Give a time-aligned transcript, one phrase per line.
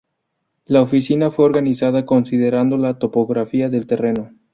[0.65, 4.31] Lo oficina fue organizada considerando la topografía del terreno.